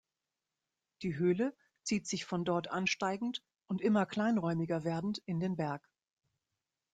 Die 1.03 1.15
Höhle 1.17 1.55
zieht 1.83 2.07
sich 2.07 2.25
von 2.25 2.43
dort 2.43 2.71
ansteigend 2.71 3.43
und 3.67 3.81
immer 3.83 4.07
kleinräumiger 4.07 4.83
werdend 4.83 5.19
in 5.27 5.39
den 5.39 5.55
Berg. 5.57 5.87